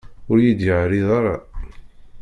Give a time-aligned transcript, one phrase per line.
[0.31, 1.35] Ur yi-d-yeɛriḍ ara.